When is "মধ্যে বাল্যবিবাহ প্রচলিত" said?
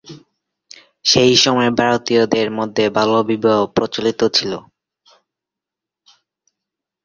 2.51-4.21